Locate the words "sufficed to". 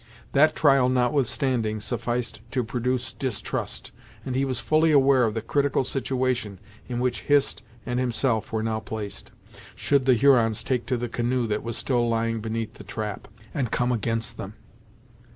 1.79-2.63